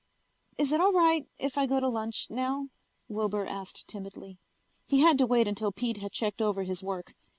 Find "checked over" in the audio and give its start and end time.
6.11-6.63